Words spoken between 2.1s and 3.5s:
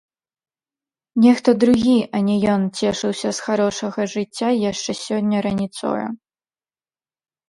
а не ён цешыўся з